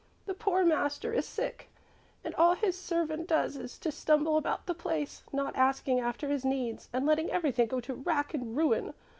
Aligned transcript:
"The 0.25 0.33
poor 0.33 0.65
master 0.65 1.13
is 1.13 1.27
sick, 1.27 1.69
and 2.23 2.33
all 2.33 2.55
his 2.55 2.75
servant 2.75 3.27
does 3.27 3.55
is 3.55 3.77
to 3.77 3.91
stumble 3.91 4.35
about 4.35 4.65
the 4.65 4.73
place, 4.73 5.21
not 5.31 5.55
asking 5.55 5.99
after 5.99 6.27
his 6.29 6.43
needs 6.43 6.89
and 6.91 7.05
letting 7.05 7.29
everything 7.29 7.67
go 7.67 7.79
to 7.81 7.93
rack 7.93 8.33
and 8.33 8.57
ruin. 8.57 8.95